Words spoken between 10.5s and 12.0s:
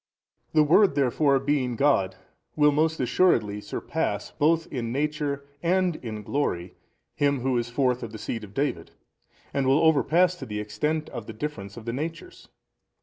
extent of the difference of the